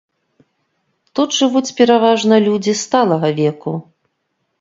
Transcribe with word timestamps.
Тут 1.19 1.29
жывуць 1.39 1.75
пераважна 1.79 2.35
людзі 2.47 2.73
сталага 2.85 3.29
веку. 3.41 3.75